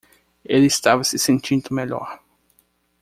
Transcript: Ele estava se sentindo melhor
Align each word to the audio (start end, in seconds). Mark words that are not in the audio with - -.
Ele 0.43 0.65
estava 0.65 1.03
se 1.03 1.19
sentindo 1.19 1.71
melhor 1.75 2.17